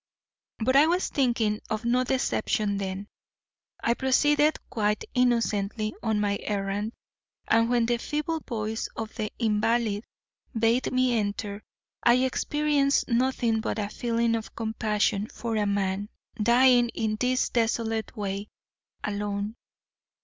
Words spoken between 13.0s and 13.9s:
nothing but a